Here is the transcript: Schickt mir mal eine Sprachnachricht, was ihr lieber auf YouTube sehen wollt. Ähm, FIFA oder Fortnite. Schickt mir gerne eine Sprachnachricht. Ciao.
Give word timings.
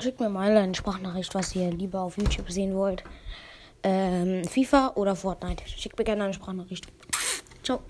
Schickt 0.00 0.20
mir 0.20 0.28
mal 0.28 0.56
eine 0.56 0.74
Sprachnachricht, 0.74 1.34
was 1.34 1.54
ihr 1.54 1.70
lieber 1.70 2.00
auf 2.00 2.18
YouTube 2.18 2.50
sehen 2.50 2.74
wollt. 2.74 3.04
Ähm, 3.82 4.44
FIFA 4.44 4.92
oder 4.96 5.14
Fortnite. 5.14 5.62
Schickt 5.66 5.98
mir 5.98 6.04
gerne 6.04 6.24
eine 6.24 6.34
Sprachnachricht. 6.34 6.86
Ciao. 7.62 7.80